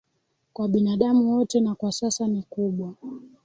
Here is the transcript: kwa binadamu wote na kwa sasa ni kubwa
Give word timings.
kwa 0.53 0.67
binadamu 0.67 1.35
wote 1.37 1.59
na 1.59 1.75
kwa 1.75 1.91
sasa 1.91 2.27
ni 2.27 2.43
kubwa 2.49 2.93